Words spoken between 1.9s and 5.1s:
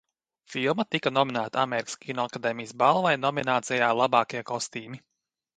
Kinoakadēmijas balvai nominācijā "Labākie kostīmi"."